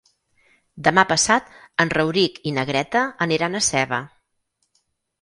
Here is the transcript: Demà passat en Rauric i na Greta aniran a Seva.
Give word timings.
Demà 0.87 1.03
passat 1.11 1.51
en 1.85 1.93
Rauric 1.97 2.41
i 2.53 2.57
na 2.57 2.65
Greta 2.73 3.05
aniran 3.29 3.55
a 3.55 3.65
Seva. 3.71 4.05